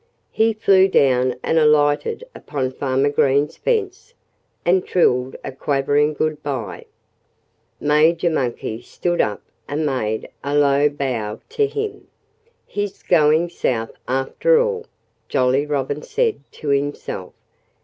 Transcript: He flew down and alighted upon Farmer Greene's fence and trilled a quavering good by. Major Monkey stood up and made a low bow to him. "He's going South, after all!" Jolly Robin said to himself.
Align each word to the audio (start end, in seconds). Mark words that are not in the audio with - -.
He 0.31 0.53
flew 0.53 0.87
down 0.87 1.35
and 1.43 1.59
alighted 1.59 2.23
upon 2.33 2.71
Farmer 2.71 3.11
Greene's 3.11 3.55
fence 3.57 4.15
and 4.65 4.83
trilled 4.83 5.35
a 5.43 5.51
quavering 5.51 6.13
good 6.15 6.41
by. 6.41 6.85
Major 7.79 8.31
Monkey 8.31 8.81
stood 8.81 9.21
up 9.21 9.43
and 9.67 9.85
made 9.85 10.27
a 10.43 10.55
low 10.55 10.89
bow 10.89 11.39
to 11.49 11.67
him. 11.67 12.07
"He's 12.65 13.03
going 13.03 13.49
South, 13.49 13.91
after 14.07 14.59
all!" 14.59 14.87
Jolly 15.29 15.67
Robin 15.67 16.01
said 16.01 16.39
to 16.53 16.69
himself. 16.69 17.33